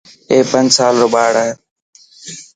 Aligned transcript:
اي 0.31 0.37
پنج 0.51 0.67
سال 0.77 0.93
رو 1.01 1.07
ٻاڙ 1.13 1.31
هي. 1.43 1.51